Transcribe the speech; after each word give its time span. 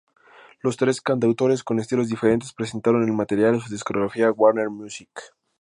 Los 0.63 0.77
tres 0.77 0.99
cantautores 0.99 1.63
con 1.63 1.79
estilos 1.79 2.07
diferentes, 2.09 2.53
presentaron 2.53 3.03
el 3.03 3.13
material 3.13 3.53
a 3.57 3.59
su 3.59 3.69
discográfica 3.71 4.31
Warner 4.31 4.71
Music. 4.71 5.09